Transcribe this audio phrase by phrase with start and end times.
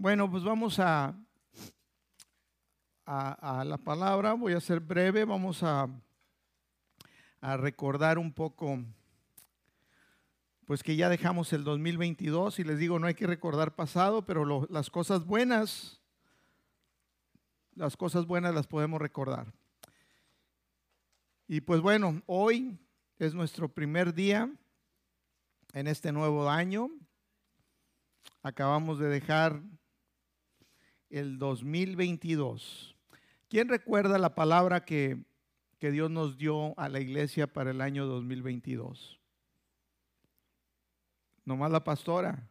[0.00, 1.12] Bueno, pues vamos a,
[3.04, 4.34] a, la palabra.
[4.34, 5.24] Voy a ser breve.
[5.24, 5.88] Vamos a,
[7.40, 8.78] a recordar un poco,
[10.66, 14.68] pues que ya dejamos el 2022 y les digo, no hay que recordar pasado, pero
[14.70, 16.00] las cosas buenas,
[17.74, 19.52] las cosas buenas las podemos recordar.
[21.48, 22.78] Y pues bueno, hoy
[23.18, 24.48] es nuestro primer día
[25.72, 26.88] en este nuevo año.
[28.44, 29.60] Acabamos de dejar
[31.10, 32.96] el 2022.
[33.48, 35.24] ¿Quién recuerda la palabra que,
[35.78, 39.18] que Dios nos dio a la iglesia para el año 2022?
[41.44, 42.48] Nomás la pastora.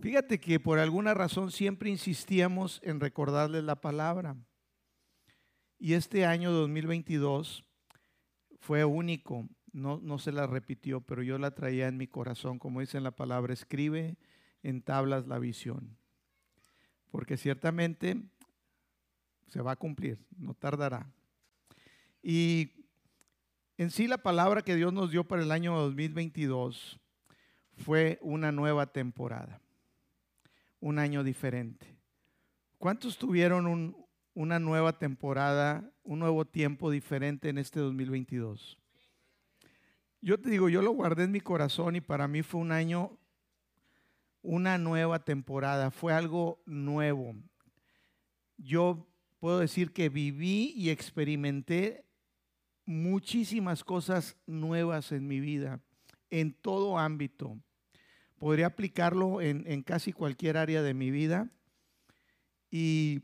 [0.00, 4.36] Fíjate que por alguna razón siempre insistíamos en recordarles la palabra.
[5.78, 7.64] Y este año 2022
[8.60, 12.80] fue único, no, no se la repitió, pero yo la traía en mi corazón, como
[12.80, 14.16] dice en la palabra, escribe
[14.62, 15.98] en tablas la visión
[17.12, 18.16] porque ciertamente
[19.48, 21.06] se va a cumplir, no tardará.
[22.22, 22.70] Y
[23.76, 26.98] en sí la palabra que Dios nos dio para el año 2022
[27.76, 29.60] fue una nueva temporada,
[30.80, 31.86] un año diferente.
[32.78, 33.94] ¿Cuántos tuvieron
[34.32, 38.78] una nueva temporada, un nuevo tiempo diferente en este 2022?
[40.22, 43.18] Yo te digo, yo lo guardé en mi corazón y para mí fue un año
[44.42, 47.34] una nueva temporada, fue algo nuevo.
[48.56, 52.04] Yo puedo decir que viví y experimenté
[52.84, 55.80] muchísimas cosas nuevas en mi vida,
[56.30, 57.56] en todo ámbito.
[58.38, 61.48] Podría aplicarlo en, casi cualquier área de mi vida.
[62.70, 63.22] Y,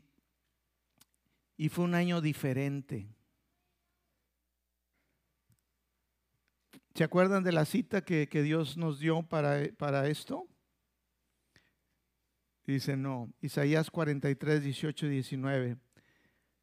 [1.69, 3.09] fue un año diferente.
[6.95, 10.48] ¿Se acuerdan de la cita que, Dios nos dio para esto?
[12.73, 13.33] Dice, no.
[13.41, 15.77] Isaías 43, 18 y 19.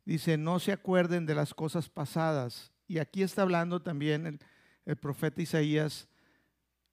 [0.04, 2.72] Dice, no se acuerden de las cosas pasadas.
[2.86, 4.38] Y aquí está hablando también
[4.84, 6.08] el, profeta Isaías,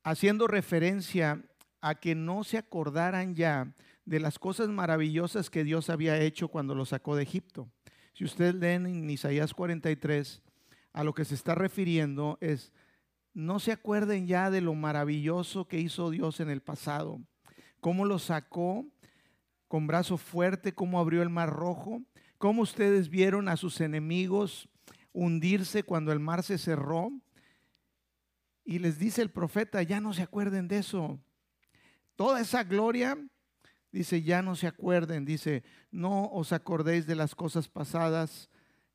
[0.04, 1.44] haciendo referencia
[1.80, 6.74] a que no se acordaran ya de las cosas maravillosas que Dios había hecho cuando
[6.74, 7.70] lo sacó de Egipto.
[8.14, 10.42] Si ustedes leen en Isaías 43,
[10.92, 12.74] a lo que se está refiriendo es,
[13.36, 17.22] no se acuerden ya de lo maravilloso que hizo Dios en el pasado,
[17.80, 18.88] cómo lo sacó
[19.74, 22.04] con brazo fuerte, cómo abrió el mar rojo,
[22.38, 24.70] cómo ustedes vieron a sus enemigos
[25.14, 27.12] hundirse cuando el mar se cerró.
[28.64, 31.20] Y les dice el profeta, ya no se acuerden de eso.
[32.16, 33.18] Toda esa gloria,
[33.92, 38.52] dice, ya no se acuerden, dice, no os acordéis de las cosas pasadas,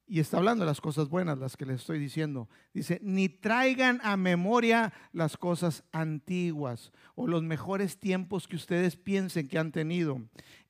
[0.09, 2.49] y está hablando de las cosas buenas, las que les estoy diciendo.
[2.73, 9.49] Dice, ni traigan a memoria las cosas antiguas o los mejores tiempos que ustedes piensen
[9.49, 10.23] que han tenido.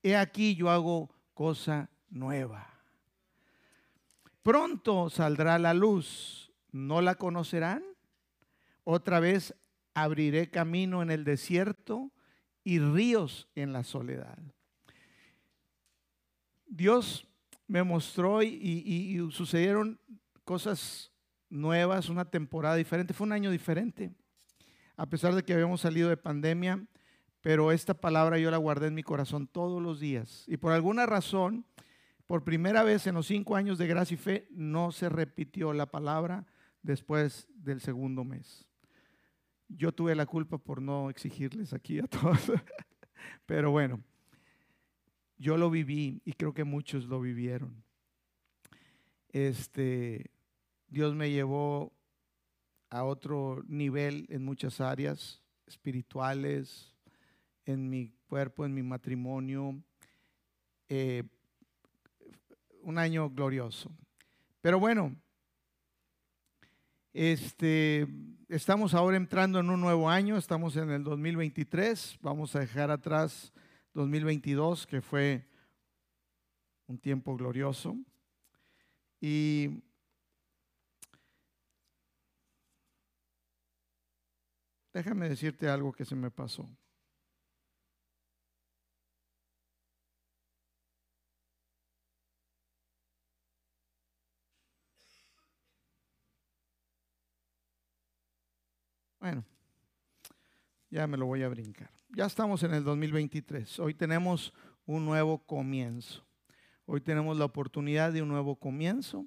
[0.03, 2.69] He aquí yo hago cosa nueva.
[4.43, 7.85] Pronto saldrá la luz, ¿no la conocerán?
[8.83, 9.55] Otra vez
[9.95, 12.11] abriré camino en el desierto
[12.65, 14.39] y ríos en la soledad.
[16.67, 17.28] Dios
[17.69, 20.01] me mostró y, sucedieron
[20.45, 21.13] cosas
[21.51, 23.15] nuevas, una temporada diferente.
[23.15, 24.11] Fue un año diferente,
[24.97, 26.85] a pesar de que habíamos salido de pandemia,
[27.43, 30.45] pero esta palabra yo la guardé en mi corazón todos los días.
[30.49, 31.67] Y por alguna razón,
[32.27, 35.87] por primera vez en los cinco años de gracia y fe, no se repitió la
[35.87, 36.47] palabra
[36.83, 38.67] después del segundo mes.
[39.69, 42.51] Yo tuve la culpa por no exigirles aquí a todos,
[43.47, 44.03] pero bueno.
[45.39, 47.85] Yo lo viví y creo que muchos lo vivieron.
[49.29, 50.31] Este,
[50.89, 51.93] Dios me llevó
[52.91, 56.93] a otro nivel en muchas áreas espirituales,
[57.65, 59.81] en mi cuerpo, en mi matrimonio.
[60.89, 61.23] Eh,
[62.83, 63.91] un año glorioso.
[64.61, 65.15] Pero bueno,
[67.13, 68.09] este,
[68.49, 73.53] estamos ahora entrando en un nuevo año, estamos en el 2023, vamos a dejar atrás
[73.99, 75.45] 2022, que fue
[76.87, 77.97] un tiempo glorioso.
[79.21, 79.83] Y
[84.95, 86.69] déjame decirte algo que se me pasó.
[99.19, 99.45] Bueno,
[100.91, 103.79] ya me lo voy a brincar ya estamos en el 2023.
[103.81, 104.53] Hoy tenemos
[104.87, 106.25] un nuevo comienzo.
[106.87, 109.27] Hoy tenemos la oportunidad de un nuevo comienzo.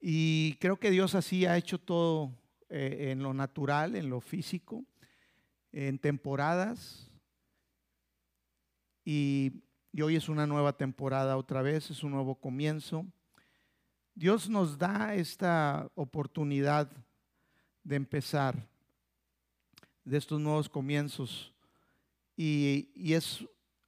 [0.00, 2.32] Y creo que Dios así ha hecho todo
[2.68, 4.84] eh, en lo natural, en lo físico,
[5.72, 7.10] en temporadas.
[9.04, 13.06] y, y hoy es una nueva temporada otra vez, es un nuevo comienzo.
[14.14, 16.90] Dios nos da esta oportunidad
[17.82, 18.68] de empezar
[20.04, 21.55] de estos nuevos comienzos
[22.36, 23.44] y, y es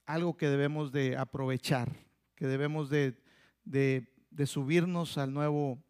[0.06, 1.94] algo que debemos de aprovechar,
[2.34, 3.20] que debemos de,
[3.64, 5.82] de, de subirnos al nuevo,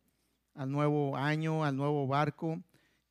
[0.54, 2.62] al nuevo año, al nuevo barco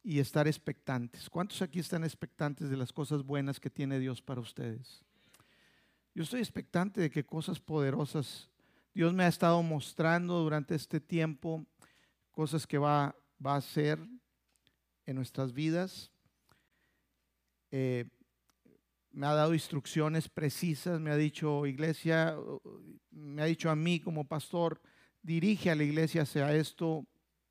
[0.03, 1.29] y estar expectantes.
[1.29, 5.05] ¿Cuántos aquí están expectantes de las cosas buenas que tiene Dios para ustedes?
[6.13, 8.49] Yo estoy expectante de que cosas poderosas
[8.97, 11.63] Dios me ha estado mostrando durante este tiempo,
[12.31, 13.15] cosas que va,
[13.45, 13.99] va a hacer
[15.05, 16.11] en nuestras vidas.
[17.69, 18.05] Eh,
[19.17, 22.37] me ha dado instrucciones precisas, me ha dicho, iglesia,
[23.09, 24.79] me ha dicho a mí como pastor,
[25.23, 27.03] dirige a la iglesia hacia esto,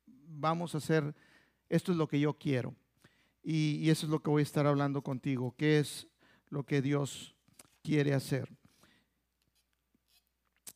[0.05, 1.13] vamos a hacer,
[1.67, 2.73] esto es lo que yo quiero.
[3.43, 6.07] Y, y eso es lo que voy a estar hablando contigo, qué es
[6.47, 7.35] lo que Dios
[7.83, 8.49] quiere hacer.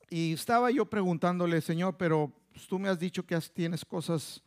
[0.09, 4.43] Y estaba yo preguntándole, Señor, pero pues, tú me has dicho que tienes cosas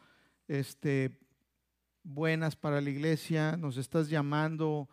[0.47, 1.19] este,
[2.03, 4.91] buenas para la iglesia, nos estás llamando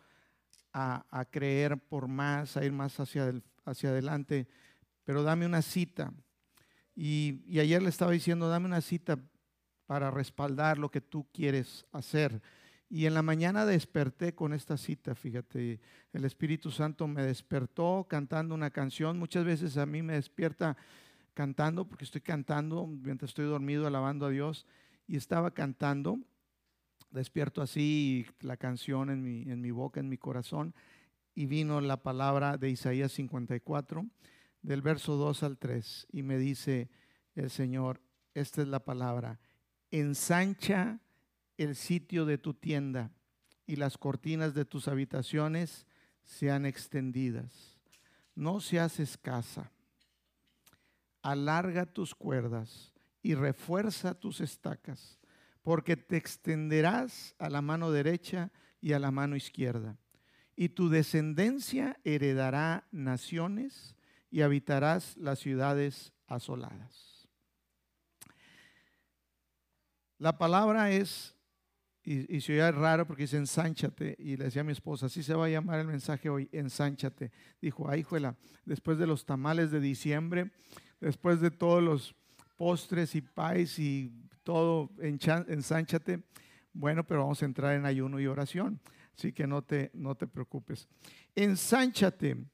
[0.72, 3.32] a, creer por más, a ir más hacia,
[3.64, 4.48] hacia adelante,
[5.04, 6.12] pero dame una cita.
[6.94, 9.18] Y, y ayer le estaba diciendo, dame una cita
[9.86, 12.40] para respaldar lo que tú quieres hacer.
[12.88, 15.80] Y en la mañana desperté con esta cita, fíjate,
[16.12, 19.18] el Espíritu Santo me despertó cantando una canción.
[19.18, 20.76] Muchas veces a mí me despierta
[21.32, 24.66] cantando, porque estoy cantando mientras estoy dormido, alabando a Dios,
[25.06, 26.18] y estaba cantando.
[27.12, 30.74] Despierto así la canción en mi, en mi boca, en mi corazón,
[31.34, 34.06] y vino la palabra de Isaías 54,
[34.62, 36.90] del verso 2 al 3, y me dice
[37.34, 38.00] el Señor,
[38.34, 39.40] esta es la palabra,
[39.90, 41.00] ensancha
[41.58, 43.10] el sitio de tu tienda
[43.66, 45.86] y las cortinas de tus habitaciones
[46.24, 47.78] sean extendidas.
[48.34, 49.70] No seas escasa.
[51.22, 52.92] Alarga tus cuerdas
[53.22, 55.20] y refuerza tus estacas,
[55.62, 58.50] porque te extenderás a la mano derecha
[58.80, 59.96] y a la mano izquierda.
[60.56, 63.96] Y tu descendencia heredará naciones
[64.30, 67.28] y habitarás las ciudades asoladas.
[70.18, 71.34] La palabra es
[72.04, 74.16] y, y se oía raro porque dice ensánchate.
[74.18, 77.30] Y le decía a mi esposa, así se va a llamar el mensaje hoy, ensánchate.
[77.60, 80.50] Dijo, ay, juela, después de los tamales de diciembre,
[81.00, 82.14] después de todos los
[82.56, 84.12] postres y pais y
[84.42, 86.22] todo, ensánchate.
[86.72, 88.80] Bueno, pero vamos a entrar en ayuno y oración.
[89.16, 90.88] Así que no te, no te preocupes.
[91.34, 92.44] Ensánchate.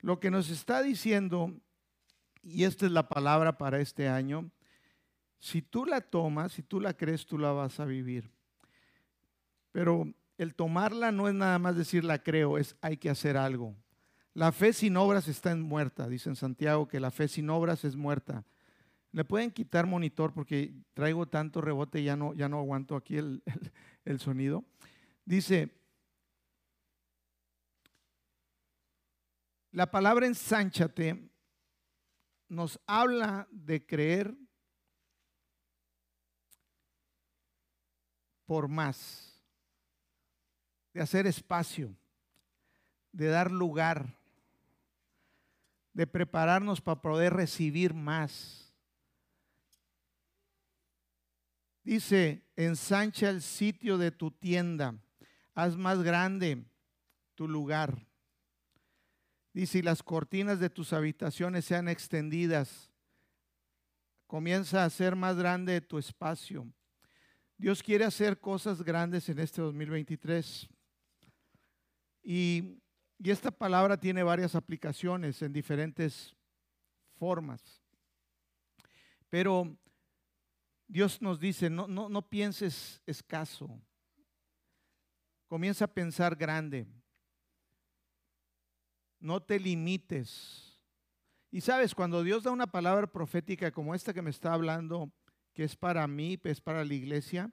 [0.00, 1.54] Lo que nos está diciendo,
[2.42, 4.50] y esta es la palabra para este año,
[5.38, 8.30] si tú la tomas, si tú la crees, tú la vas a vivir.
[9.72, 13.74] Pero el tomarla no es nada más decir la creo, es hay que hacer algo.
[14.34, 17.84] La fe sin obras está en muerta, dice en Santiago que la fe sin obras
[17.84, 18.44] es muerta.
[19.14, 23.16] Le pueden quitar monitor porque traigo tanto rebote y ya no, ya no aguanto aquí
[23.16, 23.42] el,
[24.04, 24.64] el sonido.
[25.24, 25.70] Dice,
[29.70, 31.30] la palabra ensánchate
[32.48, 34.34] nos habla de creer
[38.46, 39.34] por más
[40.94, 41.94] de hacer espacio,
[43.10, 44.16] de dar lugar,
[45.92, 48.63] de prepararnos para poder recibir más.
[51.84, 54.98] Dice, ensancha el sitio de tu tienda,
[55.54, 56.64] haz más grande
[57.34, 58.06] tu lugar.
[59.52, 62.90] Dice, y las cortinas de tus habitaciones sean extendidas.
[64.26, 66.66] Comienza a hacer más grande tu espacio.
[67.56, 70.68] Dios quiere hacer cosas grandes en este 2023.
[72.22, 72.80] Y,
[73.22, 76.36] esta palabra tiene varias aplicaciones en diferentes
[77.16, 77.80] formas.
[79.30, 79.78] Pero
[80.86, 83.80] Dios nos dice, no, no, no pienses escaso.
[85.46, 86.86] Comienza a pensar grande.
[89.18, 90.80] No te limites.
[91.50, 95.12] Y sabes, cuando Dios da una palabra profética como esta que me está hablando,
[95.52, 97.50] que es para mí, es para la iglesia,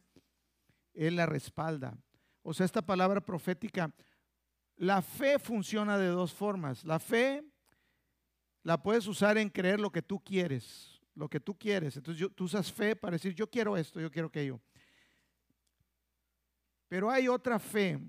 [0.94, 1.98] Él la respalda.
[2.42, 3.94] O sea, esta palabra profética
[4.82, 6.84] la fe funciona de dos formas.
[6.84, 7.44] La fe
[8.64, 11.98] la puedes usar en creer lo que tú quieres, lo que tú quieres.
[11.98, 14.60] Entonces tú usas fe para decir, yo quiero esto, yo quiero aquello.
[16.88, 18.00] Pero hay otra fe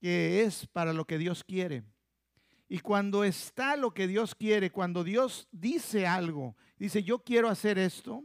[0.00, 1.82] que es para lo que Dios quiere.
[2.68, 7.78] Y cuando está lo que Dios quiere, cuando Dios dice algo, dice, yo quiero hacer
[7.78, 8.24] esto,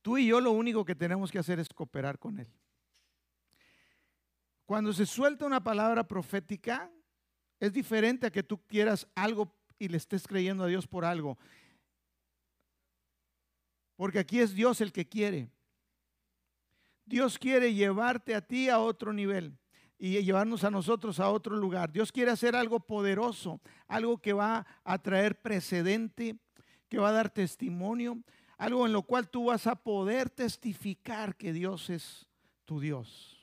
[0.00, 2.50] tú y yo lo único que tenemos que hacer es cooperar con Él.
[4.64, 6.90] Cuando se suelta una palabra profética,
[7.60, 11.38] Es diferente a que tú quieras algo y le estés creyendo a Dios por algo.
[13.96, 15.50] Porque aquí es Dios el que quiere.
[17.04, 19.56] Dios quiere llevarte a ti a otro nivel
[19.98, 21.90] y llevarnos a nosotros a otro lugar.
[21.90, 26.38] Dios quiere hacer algo poderoso, algo que va a traer precedente,
[26.88, 28.22] que va a dar testimonio,
[28.56, 32.28] algo en lo cual tú vas a poder testificar que Dios es
[32.64, 33.38] tu Dios.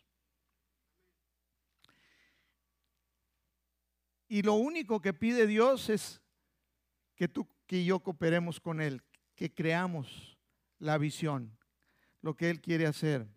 [4.27, 6.21] Y lo único que pide Dios es
[7.15, 9.01] que tú y yo cooperemos con Él,
[9.35, 10.37] que creamos
[10.79, 11.57] la visión,
[12.21, 13.27] lo que Él quiere hacer.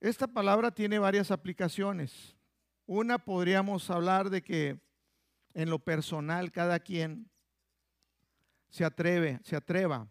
[0.00, 2.36] Esta palabra tiene varias aplicaciones.
[2.86, 4.80] Una podríamos hablar de que
[5.54, 7.30] en lo personal cada quien
[8.68, 10.08] se atreve, se atreva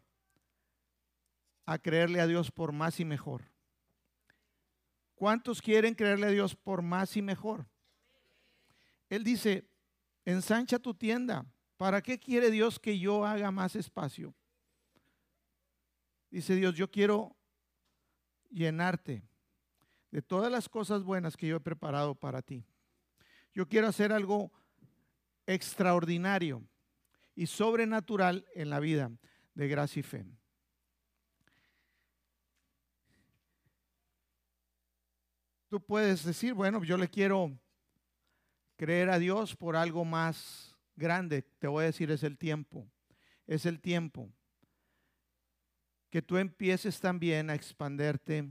[1.65, 3.43] a creerle a Dios por más y mejor.
[5.15, 7.67] ¿Cuántos quieren creerle a Dios por más y mejor?
[9.09, 9.69] Él dice,
[10.25, 11.45] ensancha tu tienda.
[11.77, 14.33] ¿Para qué quiere Dios que yo haga más espacio?
[16.29, 17.35] Dice Dios, yo quiero
[18.49, 19.23] llenarte
[20.11, 22.65] de todas las cosas buenas que yo he preparado para ti.
[23.53, 24.51] Yo quiero hacer algo
[25.45, 26.63] extraordinario
[27.35, 29.11] y sobrenatural en la vida
[29.53, 30.25] de gracia y fe.
[35.69, 37.51] Tú puedes decir, bueno, yo le quiero
[38.75, 41.41] creer a Dios por algo más grande.
[41.41, 42.87] Te voy a decir, es el tiempo.
[43.47, 44.29] Es el tiempo.
[46.09, 48.49] Que tú empieces también a expanderte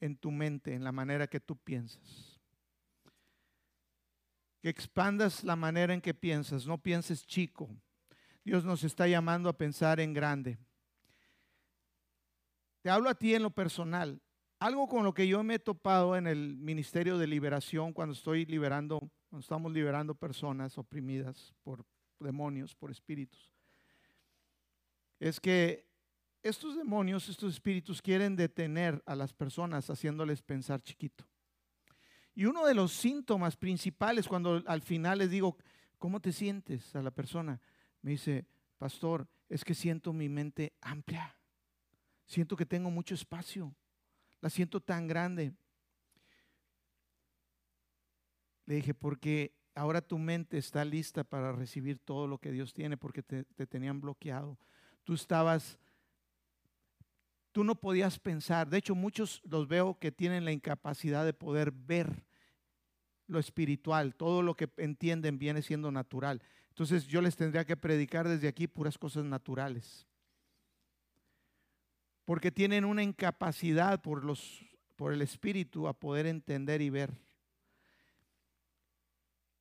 [0.00, 2.40] en tu mente, en la manera que tú piensas.
[4.60, 7.68] Que expandas la manera en que piensas, no pienses chico.
[8.44, 10.58] Dios nos está llamando a pensar en grande.
[12.82, 14.20] Te hablo a ti en lo personal.
[14.60, 18.44] Algo con lo que yo me he topado en el ministerio de liberación cuando estoy
[18.46, 21.84] liberando, cuando estamos liberando personas oprimidas por
[22.18, 23.52] demonios, por espíritus,
[25.20, 25.86] es que
[26.42, 31.24] estos demonios, estos espíritus quieren detener a las personas haciéndoles pensar chiquito.
[32.34, 35.56] Y uno de los síntomas principales cuando al final les digo,
[35.98, 37.60] ¿cómo te sientes a la persona?
[38.00, 38.46] Me dice,
[38.78, 41.36] pastor, es que siento mi mente amplia.
[42.26, 43.74] Siento que tengo mucho espacio.
[44.40, 45.52] La siento tan grande.
[48.68, 52.98] Le dije, porque ahora tu mente está lista para recibir todo lo que Dios tiene
[52.98, 54.58] porque te, te tenían bloqueado.
[55.04, 55.78] Tú estabas
[57.50, 58.68] tú no podías pensar.
[58.68, 62.26] De hecho, muchos los veo que tienen la incapacidad de poder ver
[63.26, 64.14] lo espiritual.
[64.14, 66.42] Todo lo que entienden viene siendo natural.
[66.68, 70.06] Entonces yo les tendría que predicar desde aquí puras cosas naturales.
[72.26, 74.62] Porque tienen una incapacidad por, los,
[74.94, 77.27] por el espíritu a poder entender y ver.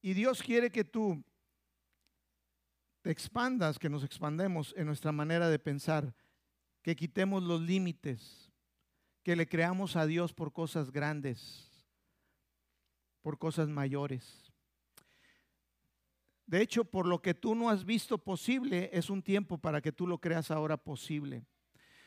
[0.01, 1.23] Y Dios quiere que tú
[3.01, 6.13] te expandas, que nos expandemos en nuestra manera de pensar
[6.81, 8.51] que quitemos los límites,
[9.23, 11.69] que le creamos a Dios por cosas grandes,
[13.21, 14.51] por cosas mayores.
[16.45, 19.91] De hecho, por lo que tú no has visto posible, es un tiempo para que
[19.91, 21.45] tú lo creas ahora posible.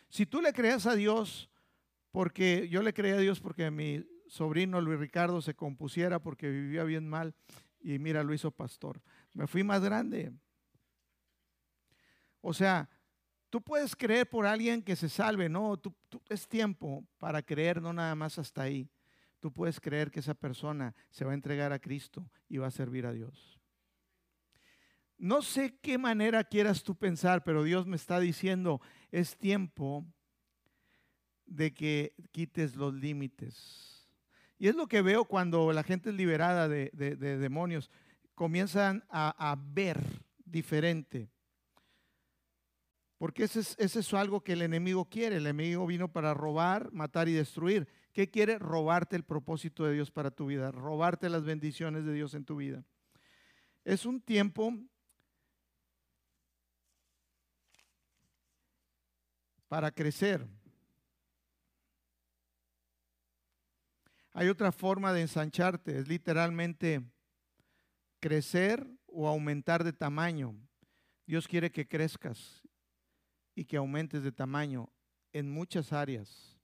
[0.08, 1.50] Si tú le creas a Dios,
[2.10, 6.84] porque yo le creía a Dios porque mi sobrino Luis Ricardo se compusiera porque vivía
[6.84, 7.34] bien mal
[7.80, 9.00] y mira, lo hizo pastor.
[9.34, 10.32] Me fui más grande.
[12.40, 12.88] O sea,
[13.50, 15.92] Tú puedes creer por alguien que se salve, no, tú,
[16.28, 18.88] es tiempo para creer, no nada más hasta ahí.
[19.40, 22.70] Tú puedes creer que esa persona se va a entregar a Cristo y va a
[22.70, 23.60] servir a Dios.
[25.18, 30.06] No sé qué manera quieras tú pensar, pero Dios me está diciendo, es tiempo
[31.44, 33.99] de que quites los límites.
[34.60, 37.90] Y es lo que veo cuando la gente es liberada de, demonios,
[38.36, 39.98] comienzan a ver
[40.44, 41.28] diferente.
[43.20, 45.36] Porque ese es, algo que el enemigo quiere.
[45.36, 47.86] El enemigo vino para robar, matar y destruir.
[48.14, 48.58] ¿Qué quiere?
[48.58, 52.56] Robarte el propósito de Dios para tu vida, robarte las bendiciones de Dios en tu
[52.56, 52.82] vida.
[53.84, 54.72] Es un tiempo
[59.68, 60.48] para crecer.
[64.32, 67.02] Hay otra forma de ensancharte, es literalmente
[68.20, 70.54] crecer o aumentar de tamaño.
[71.26, 72.62] Dios quiere que crezcas
[73.54, 74.88] y que aumentes de tamaño
[75.32, 76.58] en muchas áreas.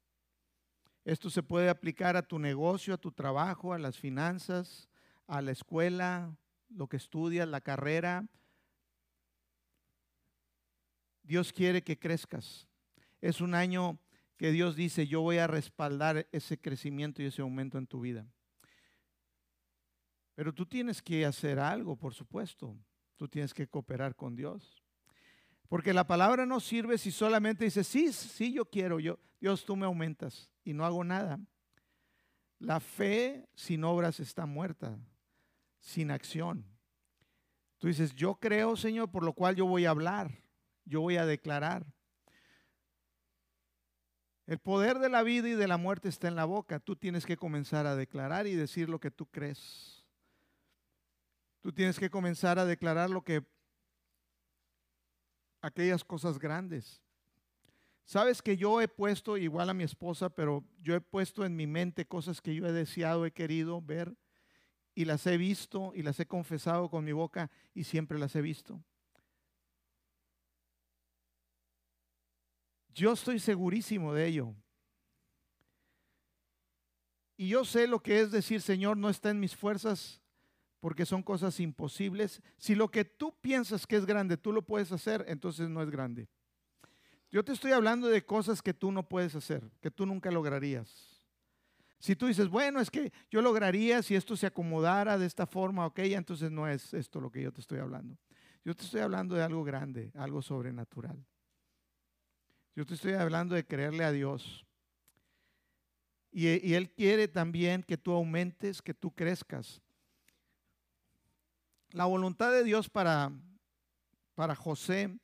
[1.05, 4.89] Esto se puede aplicar a tu negocio, a tu trabajo, a las finanzas,
[5.27, 6.37] a la escuela,
[6.69, 8.27] lo que estudias, la carrera.
[11.23, 12.69] Dios quiere que crezcas.
[13.21, 13.99] Es un año
[14.37, 18.27] que Dios dice, yo voy a respaldar ese crecimiento y ese aumento en tu vida.
[20.35, 22.77] Pero tú tienes que hacer algo, por supuesto.
[23.17, 24.83] Tú tienes que cooperar con Dios.
[25.69, 29.75] Porque la palabra no sirve si solamente dices, sí, sí, yo quiero, yo, Dios, tú
[29.75, 31.41] me aumentas y no hago nada.
[32.59, 34.99] La fe sin obras está muerta,
[35.81, 36.65] sin acción.
[37.79, 40.31] Tú dices, yo creo, Señor, por lo cual yo voy a hablar,
[40.85, 41.87] yo voy a declarar.
[44.47, 46.79] El poder de la vida y de la muerte está en la boca.
[46.79, 50.07] Tú tienes que comenzar a declarar y decir lo que tú crees.
[51.63, 53.45] Tú tienes que comenzar a declarar lo que
[55.61, 57.03] aquellas cosas grandes.
[58.05, 61.67] Sabes que yo he puesto igual a mi esposa, pero yo he puesto en mi
[61.67, 64.17] mente cosas que yo he deseado, he querido ver
[64.95, 68.43] y las he visto y las he confesado con mi boca y siempre las he
[68.43, 68.81] visto.
[72.97, 74.55] Yo estoy segurísimo de ello.
[77.37, 80.23] Y yo sé lo que es decir, Señor, no está en mis fuerzas
[80.81, 82.41] porque son cosas imposibles.
[82.57, 85.91] Si lo que tú piensas que es grande, tú lo puedes hacer, entonces no es
[85.91, 86.27] grande.
[87.31, 91.23] Yo te estoy hablando de cosas que tú no puedes hacer, que tú nunca lograrías.
[91.99, 95.85] Si tú dices, bueno, es que yo lograría si esto se acomodara de esta forma,
[95.85, 98.17] ok, entonces no es esto lo que yo te estoy hablando.
[98.65, 101.23] Yo te estoy hablando de algo grande, algo sobrenatural.
[102.77, 104.67] Yo te estoy hablando de creerle a Dios.
[106.31, 109.81] Y, Él quiere también que tú aumentes, que tú crezcas.
[111.93, 113.33] La voluntad de Dios para,
[114.35, 115.19] para José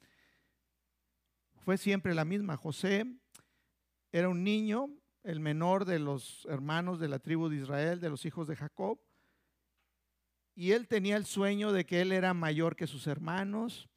[1.59, 2.57] fue siempre la misma.
[2.57, 3.05] José
[4.13, 4.89] era un niño,
[5.23, 8.99] el menor de los hermanos de la tribu de Israel, de los hijos de Jacob.
[10.55, 13.91] Y él tenía el sueño de que él era mayor que sus hermanos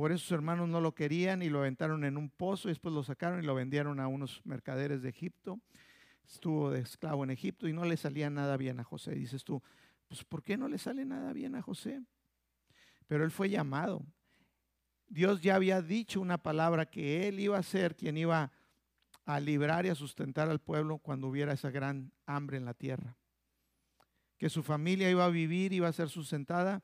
[0.00, 2.94] por eso sus hermanos no lo querían y lo aventaron en un pozo y después
[2.94, 5.60] lo sacaron y lo vendieron a unos mercaderes de Egipto.
[6.26, 9.14] Estuvo de esclavo en Egipto y no le salía nada bien a José.
[9.14, 9.62] Dices tú,
[10.08, 12.00] pues ¿por qué no le sale nada bien a José?
[13.08, 14.02] Pero él fue llamado.
[15.06, 18.52] Dios ya había dicho una palabra que él iba a ser quien iba
[19.26, 23.18] a librar y a sustentar al pueblo cuando hubiera esa gran hambre en la tierra.
[24.38, 26.82] Que su familia iba a vivir, iba a ser sustentada,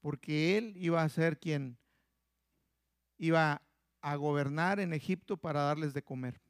[0.00, 1.76] porque él iba a ser quien
[3.18, 3.62] iba
[4.00, 6.40] a gobernar en Egipto para darles de comer.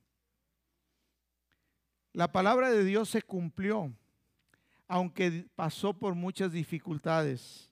[2.13, 3.93] La palabra de Dios se cumplió,
[4.87, 7.71] aunque pasó por muchas dificultades.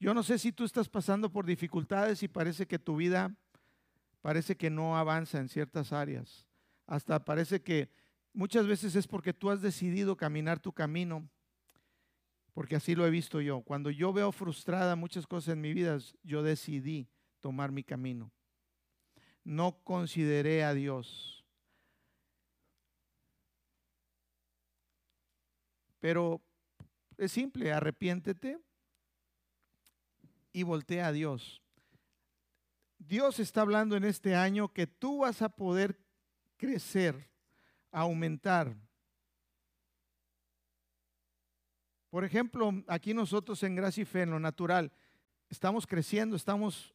[0.00, 3.36] Yo no sé si tú estás pasando por dificultades y parece que tu vida
[4.22, 6.46] parece que no avanza en ciertas áreas.
[6.86, 7.90] Hasta parece que
[8.32, 11.28] muchas veces es porque tú has decidido caminar tu camino,
[12.54, 13.60] porque así lo he visto yo.
[13.62, 17.08] Cuando yo veo frustrada muchas cosas en mi vida, yo decidí
[17.42, 18.32] tomar mi camino.
[19.44, 21.44] No consideré a Dios.
[26.00, 26.40] Pero
[27.18, 28.58] es simple, arrepiéntete
[30.52, 31.60] y voltea a Dios.
[32.98, 35.98] Dios está hablando en este año que tú vas a poder
[36.56, 37.28] crecer,
[37.90, 38.76] aumentar.
[42.10, 44.92] Por ejemplo, aquí nosotros en Gracia y Fe, en lo natural,
[45.48, 46.94] estamos creciendo, estamos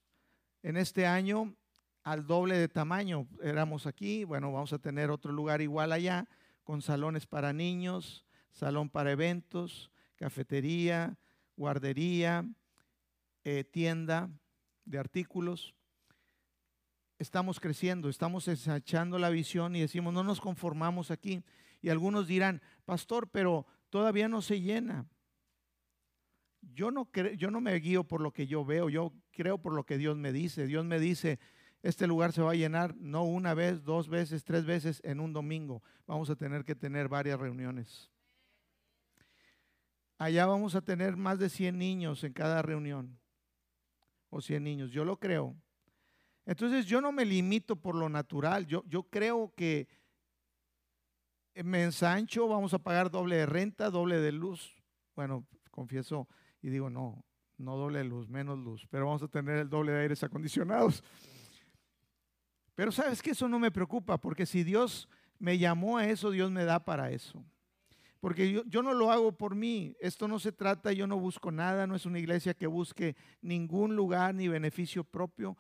[0.68, 1.56] en este año
[2.04, 3.26] al doble de tamaño.
[3.42, 6.28] Éramos aquí, bueno, vamos a tener otro lugar igual allá,
[6.66, 11.18] con salones para niños, salón para eventos, cafetería,
[11.56, 12.46] guardería,
[13.46, 14.30] eh, tienda
[14.84, 15.74] de artículos.
[17.18, 21.46] Estamos creciendo, estamos ensachando la visión y decimos, no nos conformamos aquí.
[21.82, 25.06] Y algunos dirán, pastor, pero todavía no se llena.
[26.62, 29.86] Yo no, yo no me guío por lo que yo veo, yo creo por lo
[29.86, 30.68] que Dios me dice.
[30.68, 31.40] Dios me dice,
[31.84, 35.34] este lugar se va a llenar no una vez, dos veces, tres veces en un
[35.34, 35.84] domingo.
[36.06, 38.12] Vamos a tener que tener varias reuniones.
[40.18, 43.20] Allá vamos a tener más de 100 niños en cada reunión.
[44.30, 45.56] O 100 niños, yo lo creo.
[46.46, 48.66] Entonces yo no me limito por lo natural.
[48.66, 49.88] Yo, yo creo que
[51.64, 54.76] me ensancho, vamos a pagar doble de renta, doble de luz.
[55.16, 56.28] Bueno, confieso,
[56.68, 57.24] y digo, no,
[57.58, 61.02] no doble luz, menos luz, pero vamos a tener el doble de aires acondicionados.
[62.76, 65.08] Pero sabes que eso no me preocupa, porque si Dios
[65.40, 67.42] me llamó a eso, Dios me da para eso.
[68.20, 69.96] Porque yo, yo, no lo hago por mí.
[70.02, 73.96] Esto no se trata, yo no busco nada, no es una iglesia que busque ningún
[73.96, 75.56] lugar ni beneficio propio.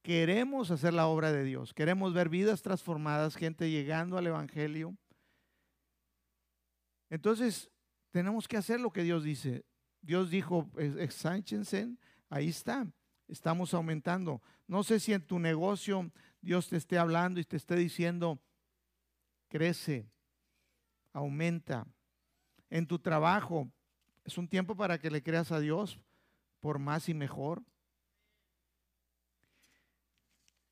[0.00, 4.96] Queremos hacer la obra de Dios, queremos ver vidas transformadas, gente llegando al Evangelio.
[7.10, 7.68] Entonces,
[8.12, 9.64] tenemos que hacer lo que Dios dice.
[10.06, 11.92] Dios dijo, exánchense,
[12.30, 12.86] ahí está,
[13.26, 14.40] estamos aumentando.
[14.68, 18.40] No sé si en tu negocio Dios te esté hablando y te esté diciendo,
[19.48, 20.08] crece,
[21.12, 21.88] aumenta.
[22.70, 23.68] En tu trabajo,
[24.24, 26.00] Es un tiempo para que le creas a Dios
[26.60, 27.62] por más y mejor.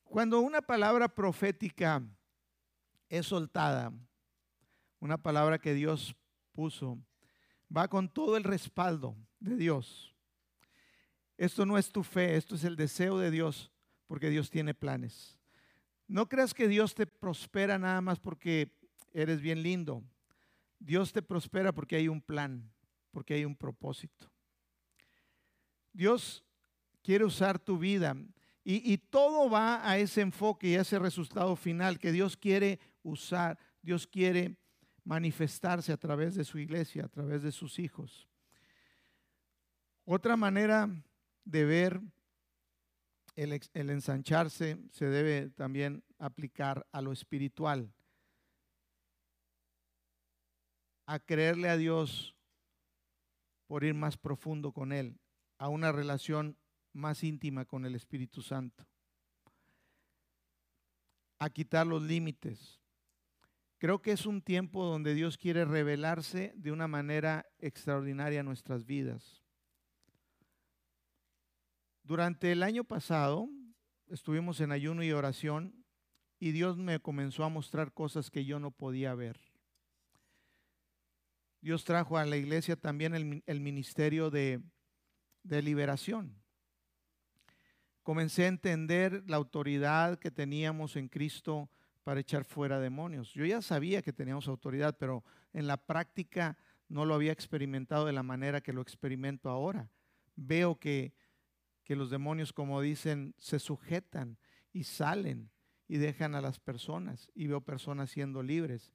[0.03, 2.03] Cuando una palabra profética
[3.09, 3.93] es soltada,
[4.99, 6.17] una palabra que Dios
[6.53, 6.99] puso,
[7.75, 10.15] va con todo el respaldo de Dios.
[11.37, 13.73] Esto no es tu fe, esto es el deseo de Dios,
[14.07, 15.39] porque Dios tiene planes.
[16.07, 18.77] No creas que Dios te prospera nada más porque
[19.13, 20.03] eres bien lindo.
[20.79, 22.71] Dios te prospera porque hay un plan,
[23.11, 24.31] porque hay un propósito.
[25.93, 26.45] Dios
[27.03, 28.17] quiere usar tu vida
[28.67, 33.59] y, todo va a ese enfoque y a ese resultado final que Dios quiere usar,
[33.83, 34.57] Dios quiere
[35.05, 38.29] manifestarse a través de su iglesia, a través de sus hijos.
[40.05, 40.89] Otra manera
[41.45, 42.01] de ver
[43.37, 47.93] el, ensancharse se debe también aplicar a lo espiritual,
[51.07, 52.35] a creerle a Dios
[53.67, 55.19] por ir más profundo con Él,
[55.59, 56.57] a una relación
[56.93, 58.87] más íntima con el Espíritu Santo,
[61.39, 62.81] a quitar los límites,
[63.85, 68.87] Creo que es un tiempo donde Dios quiere revelarse de una manera extraordinaria en nuestras
[68.87, 69.45] vidas.
[72.03, 73.47] Durante el año pasado
[74.07, 75.85] estuvimos en ayuno y oración
[76.41, 79.39] y Dios me comenzó a mostrar cosas que yo no podía ver.
[81.61, 84.63] Dios trajo a la iglesia también el, ministerio de,
[85.43, 86.43] de liberación.
[88.03, 91.69] Comencé a entender la autoridad que teníamos en Cristo
[92.05, 93.33] para echar fuera demonios.
[93.33, 96.57] Yo ya sabía que teníamos autoridad, pero en la práctica
[96.89, 99.91] no lo había experimentado de la manera que lo experimento ahora.
[100.37, 101.15] Veo que,
[101.83, 104.39] que los demonios, como dicen, se sujetan
[104.73, 105.51] y salen
[105.89, 108.93] y dejan a las personas y veo personas siendo libres.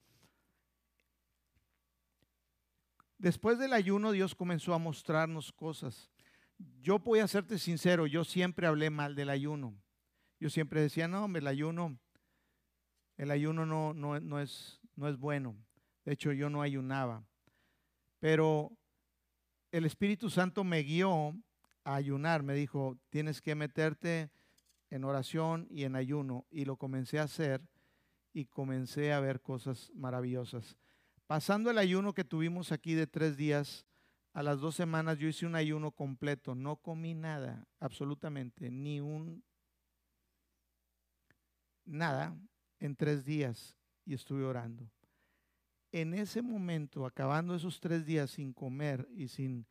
[3.17, 6.09] Después del ayuno Dios comenzó a mostrarnos cosas.
[6.81, 9.75] Yo voy a serte sincero, yo siempre hablé mal del ayuno.
[10.39, 11.99] Yo siempre decía, no, hombre, el ayuno
[13.19, 15.53] el ayuno no, no, es, no es bueno.
[16.05, 17.25] De hecho, yo no ayunaba.
[18.21, 18.71] Pero
[19.71, 21.35] el Espíritu Santo me guió
[21.83, 22.43] a ayunar.
[22.43, 24.31] Me dijo, tienes que meterte
[24.89, 26.47] en oración y en ayuno.
[26.49, 27.61] Y lo comencé a hacer
[28.31, 30.77] y comencé a ver cosas maravillosas.
[31.27, 33.85] Pasando el ayuno que tuvimos aquí de tres días,
[34.31, 36.55] a las dos semanas yo hice un ayuno completo.
[36.55, 39.43] No comí nada, absolutamente, ni un...
[41.83, 42.37] Nada
[42.79, 44.89] en tres días y estuve orando.
[45.91, 49.65] En ese momento, acabando esos tres días sin comer y, sin,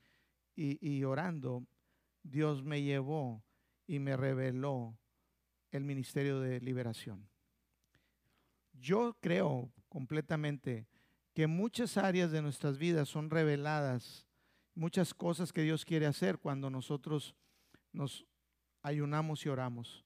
[0.57, 1.65] y, orando,
[2.23, 3.43] Dios me llevó
[3.87, 4.99] y me reveló
[5.71, 7.29] el ministerio de liberación.
[8.73, 10.87] Yo creo completamente
[11.35, 14.27] que muchas áreas de nuestras vidas son reveladas,
[14.75, 17.35] muchas cosas que Dios quiere hacer cuando nosotros
[17.93, 18.27] nos
[18.83, 20.05] ayunamos y oramos.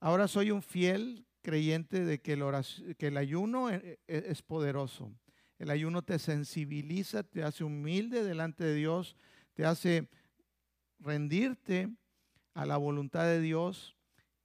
[0.00, 2.42] Ahora soy un fiel creyente de que el,
[2.96, 5.12] que el ayuno e, e, es poderoso.
[5.58, 9.16] El ayuno te sensibiliza, te hace humilde delante de Dios,
[9.54, 10.08] te hace
[11.00, 11.88] rendirte
[12.54, 13.96] a la voluntad de Dios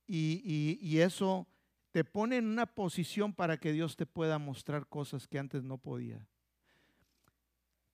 [0.08, 1.48] y, y, eso
[1.92, 5.78] te pone en una posición para que Dios te pueda mostrar cosas que antes no
[5.78, 6.28] podía.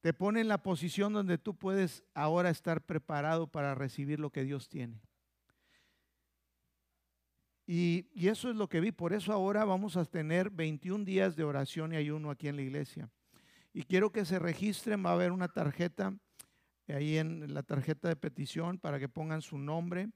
[0.02, 4.44] Te pone en la posición donde tú puedes ahora estar preparado para recibir lo que
[4.44, 5.02] Dios tiene.
[7.72, 8.92] Y, eso es lo que vi.
[8.92, 12.64] Por eso ahora vamos a tener 21 días de oración y ayuno aquí en la
[12.64, 13.12] iglesia.
[13.72, 16.18] Y quiero que se registren, va a haber una tarjeta
[16.88, 20.10] ahí en la tarjeta de petición para que pongan su nombre.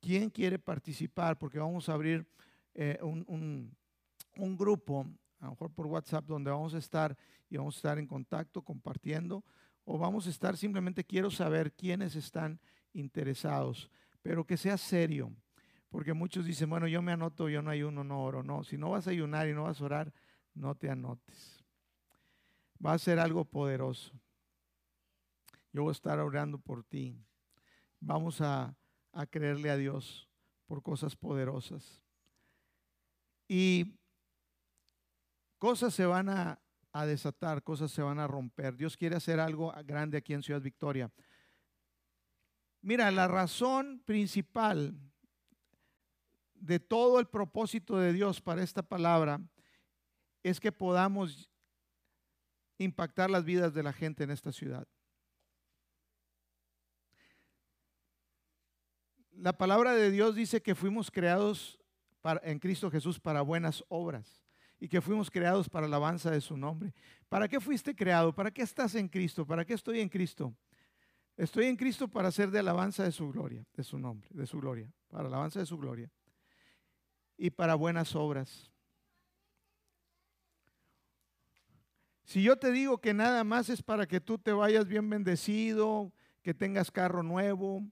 [0.00, 1.38] ¿Quién quiere participar?
[1.38, 2.26] Porque vamos a abrir
[2.72, 3.76] eh, un,
[4.36, 5.06] un grupo,
[5.40, 7.14] a lo mejor por WhatsApp, donde vamos a estar
[7.50, 9.44] y vamos a estar en contacto, compartiendo.
[9.84, 12.58] O vamos a estar simplemente, quiero saber quiénes están
[12.94, 13.90] interesados,
[14.22, 15.30] pero que sea serio
[15.88, 18.42] porque muchos dicen, bueno, yo me anoto, yo no ayuno, no oro.
[18.42, 20.12] No, si no vas a ayunar y no vas a orar,
[20.54, 21.64] no te anotes.
[22.84, 24.12] Va a ser algo poderoso.
[25.72, 27.18] Yo voy a estar orando por ti.
[28.00, 28.74] Vamos a,
[29.30, 30.28] creerle a Dios
[30.66, 32.02] por cosas poderosas.
[33.48, 33.98] Y
[35.58, 36.60] cosas se van a
[37.06, 38.76] desatar, cosas se van a romper.
[38.76, 41.10] Dios quiere hacer algo grande aquí en Ciudad Victoria.
[42.82, 44.94] Mira, la razón principal
[46.66, 49.40] de todo el propósito de Dios para esta palabra
[50.42, 51.48] es que podamos
[52.78, 54.86] impactar las vidas de la gente en esta ciudad.
[59.30, 61.78] La palabra de Dios dice que fuimos creados
[62.42, 64.42] en Cristo Jesús para buenas obras
[64.80, 66.92] y que fuimos creados para la alabanza de su nombre.
[67.28, 68.34] ¿Para qué fuiste creado?
[68.34, 69.46] ¿Para qué estás en Cristo?
[69.46, 70.54] ¿Para qué estoy en Cristo?
[71.36, 74.58] Estoy en Cristo para hacer de alabanza de su gloria, de su nombre, de su
[74.58, 76.10] gloria, para alabanza de su gloria
[77.36, 78.70] y para buenas obras.
[82.24, 86.12] Si yo te digo que nada más es para que tú te vayas bien bendecido,
[86.42, 87.82] que tengas carro nuevo,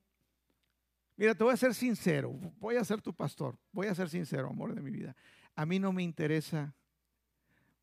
[1.16, 4.48] mira, te voy a ser sincero, voy a ser tu pastor, voy a ser sincero,
[4.48, 5.14] amor de mi vida.
[5.54, 6.74] A mí no me interesa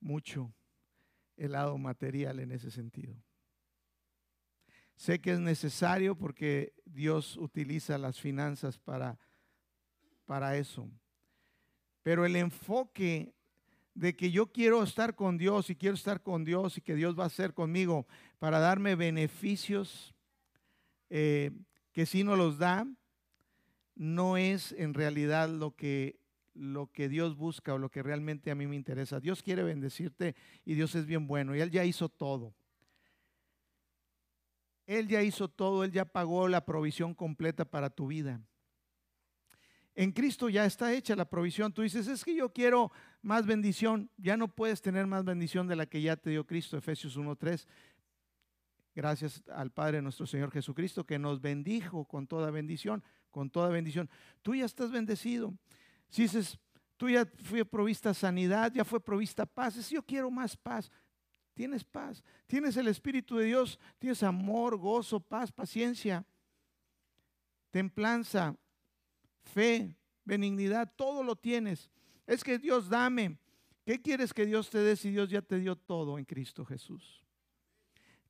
[0.01, 0.53] mucho
[1.37, 3.15] el lado material en ese sentido.
[4.95, 9.17] Sé que es necesario porque Dios utiliza las finanzas para,
[10.25, 10.91] para eso.
[12.03, 13.33] Pero el enfoque
[13.93, 17.17] de que yo quiero estar con Dios y quiero estar con Dios y que Dios
[17.17, 18.07] va a hacer conmigo
[18.39, 20.15] para darme beneficios
[21.09, 21.51] eh,
[21.91, 22.87] que si no los da,
[23.95, 26.19] no es en realidad lo que,
[26.53, 29.19] lo que Dios busca o lo que realmente a mí me interesa.
[29.19, 32.55] Dios quiere bendecirte y Dios es bien bueno y Él ya hizo todo.
[34.87, 38.41] Él ya hizo todo, Él ya pagó la provisión completa para tu vida.
[39.95, 41.73] En Cristo ya está hecha la provisión.
[41.73, 44.09] Tú dices, es que yo quiero más bendición.
[44.17, 47.65] Ya no puedes tener más bendición de la que ya te dio Cristo, Efesios 1.3.
[48.93, 54.09] Gracias al Padre nuestro Señor Jesucristo que nos bendijo con toda bendición, con toda bendición.
[54.41, 55.53] Tú ya estás bendecido.
[56.09, 56.57] Si dices,
[56.97, 59.75] tú ya fue provista sanidad, ya fue provista paz.
[59.75, 60.91] Si yo quiero más paz,
[61.53, 62.23] tienes paz.
[62.47, 66.25] Tienes el Espíritu de Dios, tienes amor, gozo, paz, paciencia,
[67.71, 68.55] templanza,
[69.43, 71.89] fe, benignidad, todo lo tienes.
[72.27, 73.37] Es que Dios dame.
[73.85, 77.25] ¿Qué quieres que Dios te dé si Dios ya te dio todo en Cristo Jesús?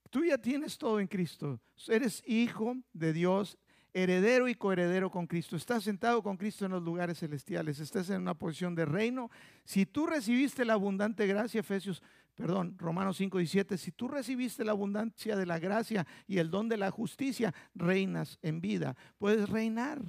[0.10, 1.60] Tú ya tienes todo en Cristo.
[1.88, 3.58] Eres hijo de Dios,
[3.94, 5.56] heredero y coheredero con Cristo.
[5.56, 7.80] Estás sentado con Cristo en los lugares celestiales.
[7.80, 9.30] Estás en una posición de reino.
[9.64, 12.02] Si tú recibiste la abundante gracia, Efesios,
[12.36, 16.68] perdón, Romanos 5, 17, si tú recibiste la abundancia de la gracia y el don
[16.68, 18.96] de la justicia, reinas en vida.
[19.18, 20.02] Puedes reinar.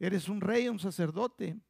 [0.00, 1.60] Eres un rey, un sacerdote.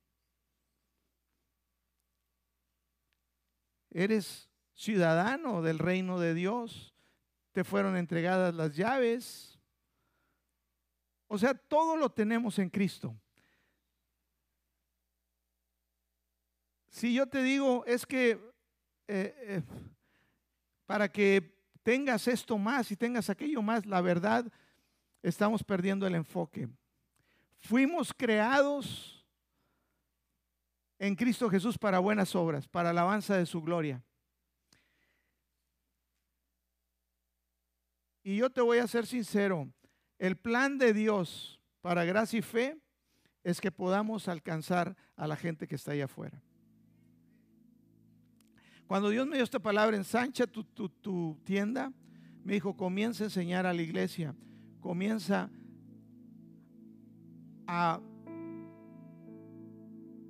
[3.91, 6.95] Eres ciudadano del reino de Dios.
[7.51, 9.59] Te fueron entregadas las llaves.
[11.27, 13.21] O sea, todo lo tenemos en Cristo.
[16.89, 18.31] Si yo te digo, es que
[19.09, 19.63] eh, eh,
[20.87, 24.47] para que tengas esto más y tengas aquello más, la verdad,
[25.21, 26.69] estamos perdiendo el enfoque.
[27.61, 29.25] Fuimos creados
[30.99, 34.03] en Cristo Jesús para buenas obras, para alabanza de su gloria.
[38.23, 39.73] Y yo te voy a ser sincero,
[40.19, 42.79] el plan de Dios para gracia y fe
[43.43, 46.43] es que podamos alcanzar a la gente que está allá afuera.
[48.87, 51.93] Cuando Dios me dio esta palabra, ensancha tu, tu tienda,
[52.45, 54.35] me dijo, comienza a enseñar a la iglesia,
[54.81, 55.51] comienza
[57.73, 58.01] a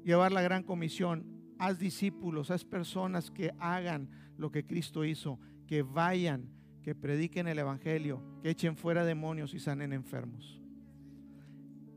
[0.05, 1.25] llevar la gran comisión.
[1.59, 6.51] Haz discípulos, haz personas que hagan lo que Cristo hizo, que vayan,
[6.83, 10.61] que prediquen el Evangelio, que echen fuera demonios y sanen enfermos.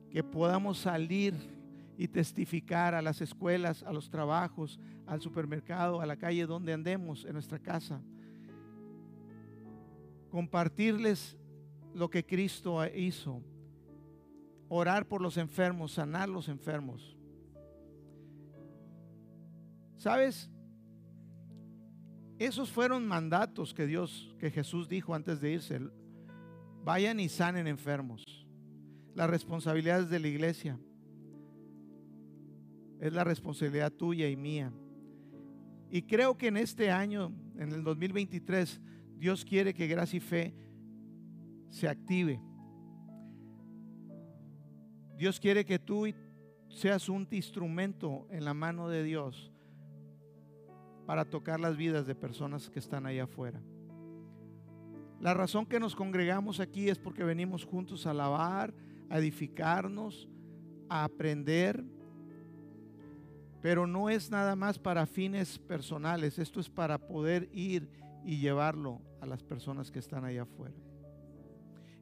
[0.10, 1.34] Que podamos salir
[1.98, 7.26] y testificar a las escuelas, a los trabajos, al supermercado, a la calle donde andemos,
[7.26, 8.02] en nuestra casa.
[10.32, 11.38] Compartirles
[11.94, 13.44] lo que Cristo hizo
[14.74, 17.16] orar por los enfermos, sanar los enfermos.
[19.98, 20.50] ¿Sabes?
[22.40, 25.80] Esos fueron mandatos que Dios, que Jesús dijo antes de irse.
[26.84, 28.24] Vayan y sanen enfermos.
[29.14, 30.80] Las responsabilidades de la iglesia.
[33.00, 34.74] Es la responsabilidad tuya y mía.
[35.92, 38.82] Y creo que en este año, en el 2023,
[39.18, 40.56] Dios quiere que gracia y fe
[41.70, 42.42] se active
[45.18, 46.06] Dios quiere que tú
[46.68, 49.52] seas un instrumento en la mano de Dios
[51.06, 53.62] para tocar las vidas de personas que están allá afuera.
[55.20, 58.74] La razón que nos congregamos aquí es porque venimos juntos a alabar,
[59.10, 60.28] a edificarnos,
[60.90, 61.84] a aprender,
[63.62, 67.90] pero no es nada más para fines personales, esto es para poder ir
[68.26, 70.76] y llevarlo a las personas que están allá afuera.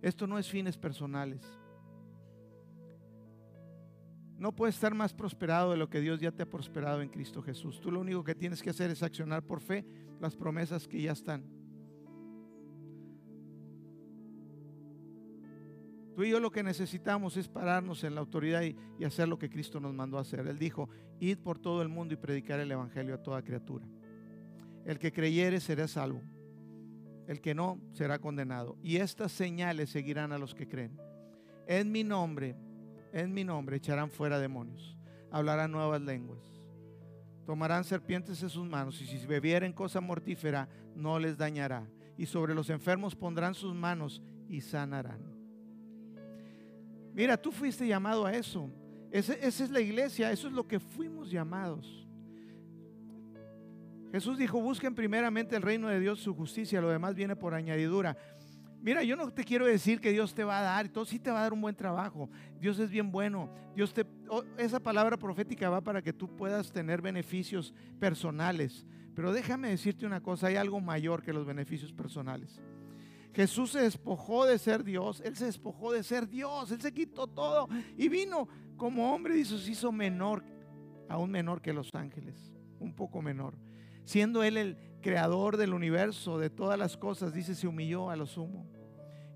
[0.02, 1.61] Esto no es fines personales.
[4.41, 7.43] No puedes estar más prosperado de lo que Dios ya te ha prosperado en Cristo
[7.43, 7.80] Jesús.
[7.80, 9.86] Tú lo único que tienes que hacer es accionar por fe
[10.19, 11.43] las promesas que ya están.
[16.15, 19.47] Tú y yo lo que necesitamos es pararnos en la autoridad y, hacer lo que
[19.47, 20.47] Cristo nos mandó a hacer.
[20.47, 23.86] Él dijo, id por todo el mundo y predicar el Evangelio a toda criatura.
[24.86, 26.23] El que creyere será salvo.
[27.27, 28.75] El que no será condenado.
[28.82, 30.99] Y estas señales seguirán a los que creen.
[31.67, 32.56] En mi nombre,
[33.13, 34.97] en mi nombre echarán fuera demonios.
[35.32, 36.39] Hablarán nuevas lenguas.
[37.45, 41.88] Tomarán serpientes en sus manos y si bebieren cosa mortífera no les dañará.
[42.17, 45.21] Y sobre los enfermos pondrán sus manos y sanarán.
[47.13, 48.69] Mira, tú fuiste llamado a eso.
[49.12, 52.02] esa es la iglesia, eso es lo que fuimos llamados.
[54.12, 58.17] Jesús dijo, busquen primeramente el reino de Dios, su justicia, lo demás viene por añadidura.
[58.82, 61.30] Mira, yo no te quiero decir que Dios te va a dar, todo sí te
[61.30, 62.30] va a dar un buen trabajo.
[62.60, 63.54] Dios es bien bueno.
[63.76, 64.06] Dios te
[64.58, 68.86] esa palabra profética va para que tú puedas tener beneficios personales.
[69.13, 72.62] Pero déjame decirte una cosa, hay algo mayor que los beneficios personales.
[73.34, 77.28] Jesús se despojó de ser Dios, Él se despojó de ser Dios, Él se quitó
[77.28, 80.44] todo y vino como hombre y se hizo menor,
[81.08, 83.56] aún menor que los ángeles, un poco menor
[84.04, 88.26] siendo Él el creador del universo, de todas las cosas, dice, se humilló a lo
[88.26, 88.66] sumo.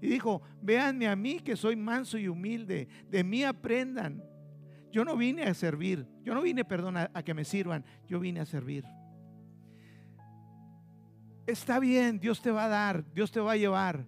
[0.01, 4.23] Y dijo, véanme a mí que soy manso y humilde, de mí aprendan.
[4.91, 8.19] Yo no vine a servir, yo no vine, perdón, a, a que me sirvan, yo
[8.19, 8.85] vine a servir.
[11.45, 14.05] Está bien, Dios te va a dar, Dios te va a llevar.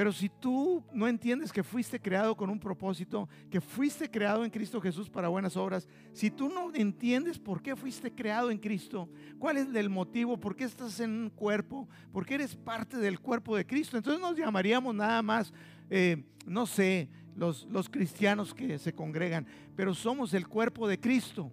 [0.00, 4.50] Pero si tú no entiendes que fuiste creado con un propósito, que fuiste creado en
[4.50, 9.10] Cristo Jesús para buenas obras, si tú no entiendes por qué fuiste creado en Cristo,
[9.38, 13.20] cuál es el motivo, por qué estás en un cuerpo, por qué eres parte del
[13.20, 15.52] cuerpo de Cristo, entonces nos llamaríamos nada más,
[15.90, 21.52] eh, no sé, los, los cristianos que se congregan, pero somos el cuerpo de Cristo.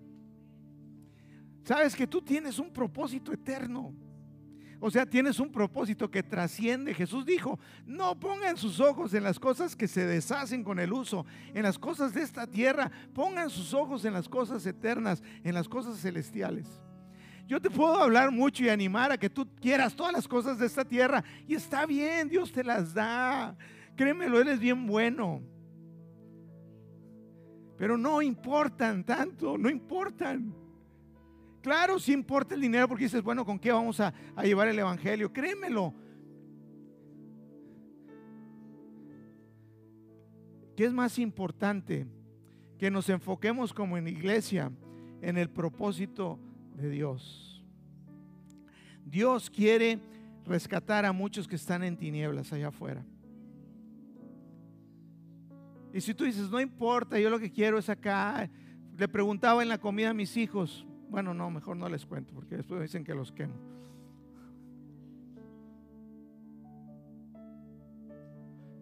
[1.65, 3.93] Sabes que tú tienes un propósito eterno.
[4.79, 6.93] O sea, tienes un propósito que trasciende.
[6.93, 11.25] Jesús dijo, no pongan sus ojos en las cosas que se deshacen con el uso,
[11.53, 15.67] en las cosas de esta tierra, pongan sus ojos en las cosas eternas, en las
[15.67, 16.67] cosas celestiales.
[17.47, 20.65] Yo te puedo hablar mucho y animar a que tú quieras todas las cosas de
[20.65, 23.57] esta tierra y está bien, Dios te las da.
[23.95, 25.41] Créemelo, Él es bien bueno.
[27.77, 30.66] Pero no importan tanto, no importan.
[31.67, 34.79] Claro, si importa el dinero porque dices, bueno, ¿con qué vamos a, a llevar el
[34.79, 35.33] Evangelio?
[35.33, 35.93] Créemelo.
[40.77, 42.07] ¿Qué es más importante?
[42.77, 44.71] Que nos enfoquemos como en iglesia
[45.21, 46.39] en el propósito
[46.73, 47.61] de Dios.
[49.03, 49.99] Dios quiere
[50.45, 53.05] rescatar a muchos que están en tinieblas allá afuera.
[55.93, 58.49] Y si tú dices, no importa, yo lo que quiero es acá,
[58.97, 62.57] le preguntaba en la comida a mis hijos, bueno, no, mejor no les cuento porque
[62.57, 63.55] después dicen que los quemo.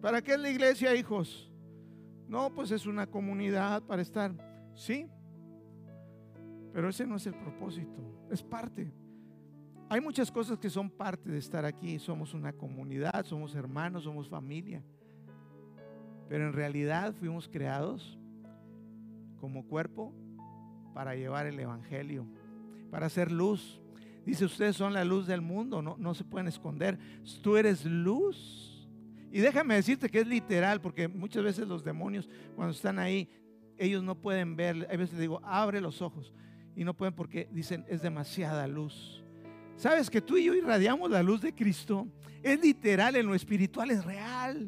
[0.00, 1.50] ¿Para qué es la iglesia, hijos?
[2.28, 4.32] No, pues es una comunidad para estar.
[4.74, 5.08] Sí,
[6.72, 8.92] pero ese no es el propósito, es parte.
[9.88, 11.98] Hay muchas cosas que son parte de estar aquí.
[11.98, 14.82] Somos una comunidad, somos hermanos, somos familia.
[16.28, 18.18] Pero en realidad fuimos creados
[19.38, 20.12] como cuerpo
[20.96, 22.26] para llevar el Evangelio,
[22.90, 23.78] para hacer luz.
[24.24, 26.98] Dice, ustedes son la luz del mundo, no, no se pueden esconder.
[27.42, 28.88] Tú eres luz.
[29.30, 33.28] Y déjame decirte que es literal, porque muchas veces los demonios, cuando están ahí,
[33.76, 34.88] ellos no pueden ver.
[34.90, 36.32] A veces les digo, abre los ojos.
[36.74, 39.22] Y no pueden porque dicen, es demasiada luz.
[39.76, 42.08] ¿Sabes que tú y yo irradiamos la luz de Cristo?
[42.42, 44.66] Es literal, en lo espiritual es real.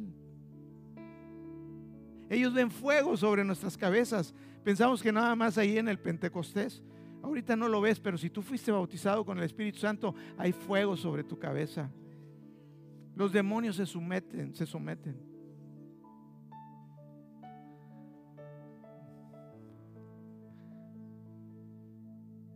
[2.28, 4.34] Ellos ven fuego sobre nuestras cabezas,
[4.68, 6.82] Pensamos que nada más ahí en el Pentecostés.
[7.22, 10.94] Ahorita no lo ves, pero si tú fuiste bautizado con el Espíritu Santo, hay fuego
[10.94, 11.90] sobre tu cabeza.
[13.14, 15.18] Los demonios se someten, se someten.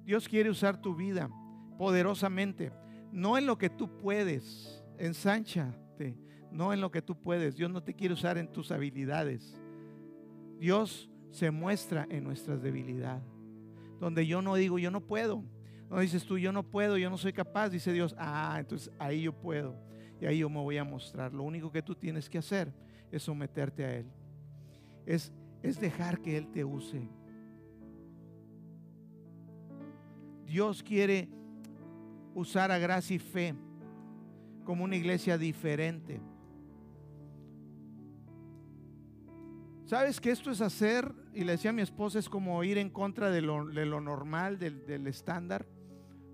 [0.04, 1.30] Dios quiere usar tu vida
[1.78, 2.74] poderosamente,
[3.10, 6.18] no en lo que tú puedes, ensánchate,
[6.50, 7.56] no en lo que tú puedes.
[7.56, 9.58] Dios no te quiere usar en tus habilidades.
[10.58, 13.24] Dios se muestra en nuestras debilidades.
[13.98, 15.42] Donde yo no digo, yo no puedo.
[15.90, 17.70] No dices tú, yo no puedo, yo no soy capaz.
[17.70, 19.74] Dice Dios, ah, entonces ahí yo puedo.
[20.20, 21.32] Y ahí yo me voy a mostrar.
[21.32, 22.72] Lo único que tú tienes que hacer
[23.10, 24.06] es someterte a Él.
[25.06, 27.08] Es, es dejar que Él te use.
[30.46, 31.28] Dios quiere
[32.34, 33.54] usar a gracia y fe
[34.64, 36.20] como una iglesia diferente
[39.92, 41.12] ¿Sabes que esto es hacer?
[41.34, 45.06] Y le decía a mi esposa, es como ir en contra de lo, normal, del,
[45.06, 45.66] estándar.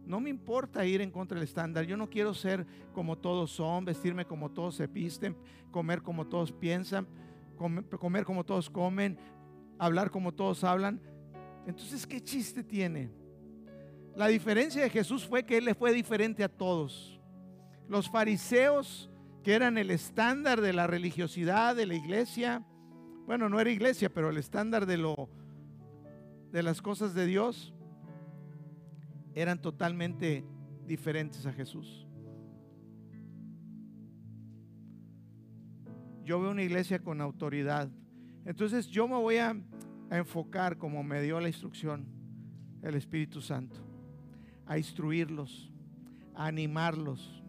[0.07, 1.85] No me importa ir en contra del estándar.
[1.85, 5.37] Yo no quiero ser como todos son, vestirme como todos se visten,
[5.73, 7.09] comer como todos piensan,
[7.57, 9.19] comer, como todos comen,
[9.77, 11.01] hablar como todos hablan.
[11.67, 13.11] Entonces, ¿qué chiste tiene?
[14.15, 17.21] La diferencia de Jesús fue que Él le fue diferente a todos.
[17.89, 19.11] Los fariseos
[19.43, 22.65] que eran el estándar de la religiosidad de la iglesia.
[23.29, 25.29] Bueno, no era iglesia, pero el estándar de lo
[26.51, 27.75] de las cosas de Dios
[29.35, 30.47] eran totalmente
[30.87, 32.09] diferentes a Jesús.
[36.25, 37.91] Yo veo una iglesia con autoridad.
[38.47, 39.55] Entonces yo me voy a,
[40.11, 42.07] enfocar como me dio la instrucción
[42.81, 43.77] el Espíritu Santo,
[44.65, 45.71] a instruirlos,
[46.35, 47.45] a animarlos,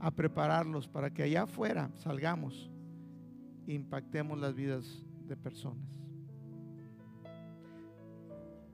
[0.00, 2.72] a prepararlos para que allá afuera salgamos
[3.66, 5.04] impactemos las vidas
[5.36, 6.02] personas.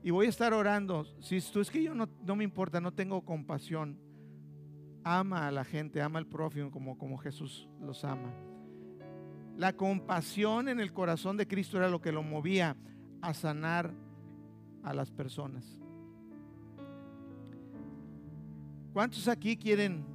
[0.01, 1.05] Y voy a estar orando.
[1.19, 3.97] Si tú es que yo no, no, me importa, no tengo compasión.
[5.03, 8.33] Ama a la gente, ama al prójimo como, como Jesús los ama.
[9.57, 12.77] La compasión en el corazón de Cristo era lo que lo movía
[13.21, 13.93] a sanar
[14.83, 15.79] a las personas.
[18.93, 20.05] ¿Cuántos aquí quieren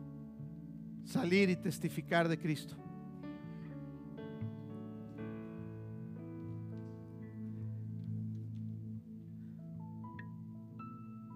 [1.04, 2.83] salir y testificar de Cristo?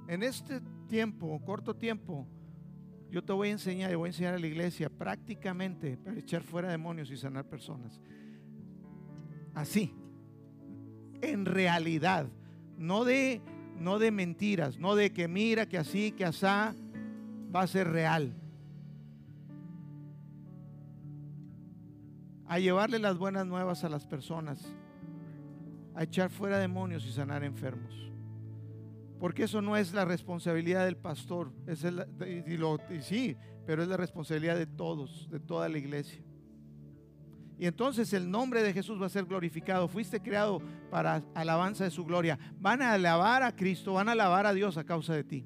[0.09, 2.27] En este tiempo, corto tiempo,
[3.11, 6.43] yo te voy a enseñar y voy a enseñar a la iglesia prácticamente para echar
[6.43, 8.01] fuera demonios y sanar personas.
[9.55, 9.95] Así,
[11.21, 12.27] en realidad,
[12.79, 13.43] no de,
[13.79, 16.75] no de mentiras, no de que mira, que así, que asá,
[17.55, 18.33] va a ser real.
[22.47, 24.75] A llevarle las buenas nuevas a las personas,
[25.95, 28.09] a echar fuera demonios y sanar enfermos.
[29.19, 31.53] Porque eso no es la responsabilidad del pastor.
[31.67, 36.23] Es y, sí, pero es la responsabilidad de todos, de toda la iglesia.
[37.59, 39.89] Y entonces el nombre de Jesús va a ser glorificado.
[39.89, 42.39] Fuiste creado para alabanza de su gloria.
[42.61, 45.45] Van a alabar a Cristo, van a alabar a Dios a causa de ti.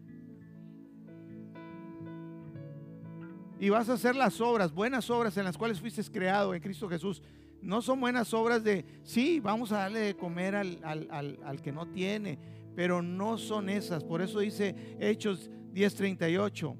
[3.59, 6.89] Y vas a hacer las obras, buenas obras en las cuales fuiste creado en Cristo
[6.89, 7.23] Jesús.
[7.62, 11.87] No son buenas obras de, sí, vamos a darle de comer al, al que no
[11.87, 12.39] tiene
[12.75, 14.05] pero no son esas.
[14.05, 16.77] Por eso dice Hechos 10:38.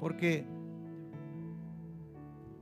[0.00, 0.46] Porque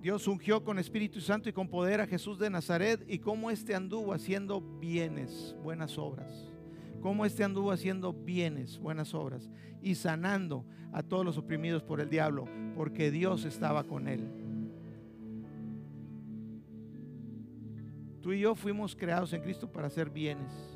[0.01, 3.75] Dios ungió con Espíritu Santo y con poder a Jesús de Nazaret y cómo éste
[3.75, 6.53] anduvo haciendo bienes, buenas obras.
[7.01, 12.09] Cómo éste anduvo haciendo bienes, buenas obras y sanando a todos los oprimidos por el
[12.09, 14.29] diablo, porque Dios estaba con él.
[18.21, 20.72] Tú y yo fuimos creados en Cristo para hacer bienes.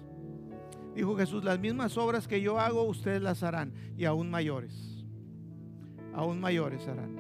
[0.97, 5.05] Dijo Jesús, las mismas obras que yo hago, ustedes las harán y aún mayores.
[6.15, 7.15] Aún mayores harán.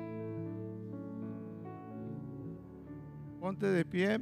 [3.38, 4.18] Ponte de pie.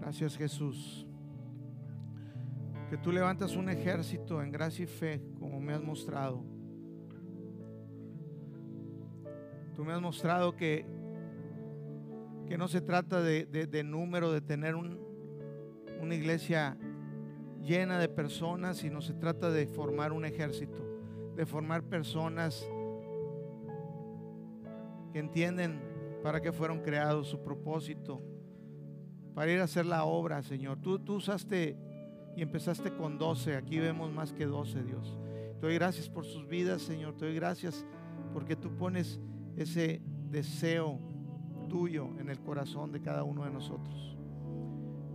[0.00, 1.07] Gracias Jesús
[2.88, 6.42] que tú levantas un ejército en gracia y fe, como me has mostrado.
[9.74, 10.86] Tú me has mostrado que,
[12.46, 16.78] que no se trata de, número, de tener una iglesia
[17.62, 20.82] llena de personas, sino se trata de formar un ejército,
[21.36, 22.66] de formar personas
[25.12, 25.80] que entienden
[26.22, 28.22] para qué fueron creados, su propósito,
[29.34, 30.80] para ir a hacer la obra, Señor.
[30.80, 31.76] Tú, tú usaste
[32.38, 33.56] y empezaste con 12.
[33.56, 35.18] Aquí vemos más que 12, Dios.
[35.60, 37.16] Te doy gracias por sus vidas, Señor.
[37.16, 37.84] Te doy gracias
[38.32, 39.18] porque tú pones
[39.56, 41.00] ese deseo
[41.68, 44.16] tuyo en el corazón de cada uno de nosotros.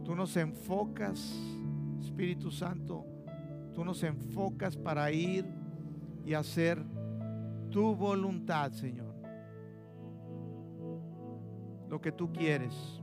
[0.03, 1.33] Tú nos enfocas,
[2.01, 3.05] Espíritu Santo,
[3.73, 5.45] tú nos enfocas para ir
[6.25, 6.83] y hacer
[7.71, 9.15] tu voluntad, Señor.
[11.89, 13.01] Lo que tú quieres.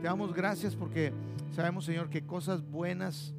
[0.00, 1.12] Te damos gracias porque
[1.50, 3.34] sabemos, Señor, que cosas buenas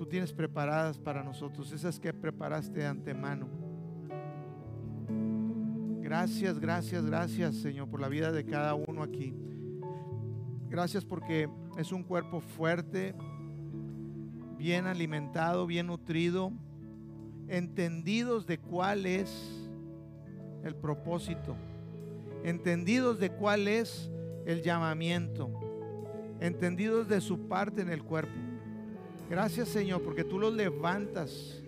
[0.00, 3.46] tú tienes preparadas para nosotros, esas que preparaste de antemano.
[6.00, 9.34] Gracias, gracias, gracias Señor por la vida de cada uno aquí.
[10.70, 13.14] Gracias porque es un cuerpo fuerte,
[14.56, 16.50] bien alimentado, bien nutrido,
[17.48, 19.70] entendidos de cuál es
[20.64, 21.56] el propósito,
[22.42, 24.10] entendidos de cuál es
[24.46, 25.50] el llamamiento,
[26.40, 28.49] entendidos de su parte en el cuerpo.
[29.30, 31.62] Gracias Señor, porque tú los levantas.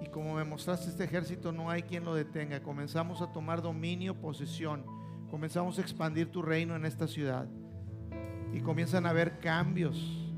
[0.00, 2.62] Y como me mostraste este ejército, no hay quien lo detenga.
[2.62, 4.84] Comenzamos a tomar dominio, posesión.
[5.32, 7.48] Comenzamos a expandir tu reino en esta ciudad.
[8.52, 10.30] Y comienzan a haber cambios.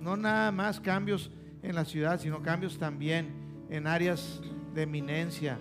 [0.00, 1.30] No nada más cambios
[1.62, 3.28] en la ciudad, sino cambios también
[3.70, 4.40] en áreas
[4.74, 5.56] de eminencia,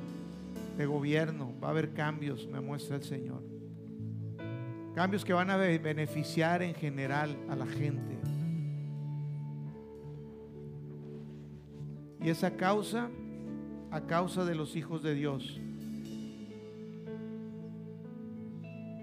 [0.76, 1.54] de gobierno.
[1.64, 3.59] Va a haber cambios, me muestra el Señor.
[4.96, 8.18] Cambios que van a beneficiar en general a la gente.
[12.22, 13.10] Y esa causa,
[13.92, 15.60] a causa de los hijos de Dios.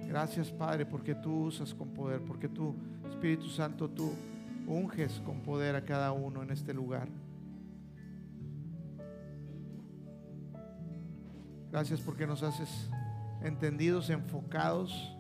[0.07, 2.75] Gracias Padre porque tú usas con poder, porque tú,
[3.09, 4.13] Espíritu Santo, tú
[4.67, 7.09] unges con poder a cada uno en este lugar.
[11.71, 12.91] Gracias porque nos haces
[13.43, 15.16] entendidos, enfocados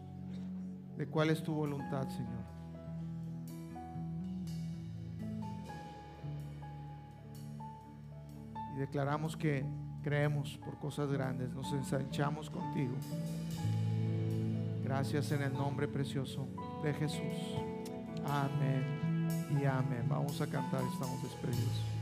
[0.97, 2.45] de cuál es tu voluntad, Señor.
[8.75, 9.65] Y declaramos que
[10.03, 12.95] creemos por cosas grandes, nos ensanchamos contigo.
[14.85, 16.47] Gracias en el nombre precioso
[16.83, 17.57] de Jesús.
[18.25, 19.29] Amén
[19.61, 20.05] y amén.
[20.09, 21.96] Vamos a cantar, estamos despedidos.